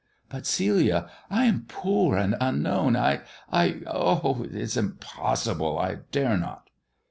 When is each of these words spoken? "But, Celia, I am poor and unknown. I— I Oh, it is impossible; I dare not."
"But, 0.29 0.47
Celia, 0.47 1.11
I 1.29 1.45
am 1.45 1.65
poor 1.67 2.17
and 2.17 2.35
unknown. 2.41 2.95
I— 2.95 3.21
I 3.51 3.81
Oh, 3.85 4.41
it 4.41 4.55
is 4.55 4.75
impossible; 4.75 5.77
I 5.77 5.97
dare 6.11 6.37
not." 6.39 6.71